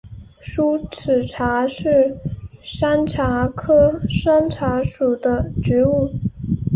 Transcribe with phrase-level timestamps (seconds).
[0.41, 2.17] 疏齿茶是
[2.63, 6.11] 山茶科山茶属的植物。